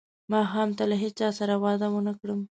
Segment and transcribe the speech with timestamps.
[0.31, 2.39] ماښام ته له هیچا سره وعده ونه کړم.